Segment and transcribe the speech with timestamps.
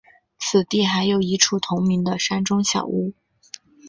[0.39, 3.13] 此地还有一处同名的山中小屋。